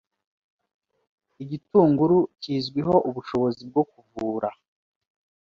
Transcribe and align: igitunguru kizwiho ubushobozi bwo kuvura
igitunguru 1.43 2.17
kizwiho 2.41 2.95
ubushobozi 3.09 3.61
bwo 3.69 3.83
kuvura 3.91 4.49